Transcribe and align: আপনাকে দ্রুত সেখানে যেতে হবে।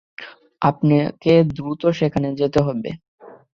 আপনাকে 0.61 1.33
দ্রুত 1.49 1.81
সেখানে 1.91 2.27
যেতে 2.39 2.59
হবে। 2.61 2.89